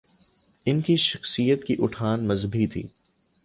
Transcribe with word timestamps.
ان 0.65 0.81
کی 0.81 0.95
شخصیت 0.95 1.63
کی 1.63 1.75
اٹھان 1.79 2.27
مذہبی 2.27 2.67
تھی۔ 2.67 2.83